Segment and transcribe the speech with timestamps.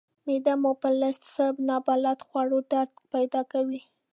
[0.25, 3.81] معده مو په لږ څه نابلده خوړو درد پیدا کوي.